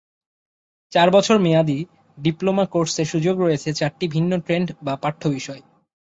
[0.91, 1.79] চার বছর মেয়াদি
[2.17, 5.61] ডিপ্লোমা কোর্সে সুযোগ রয়েছে চারটি ভিন্ন ট্রেড বা পাঠ্য বিষয়।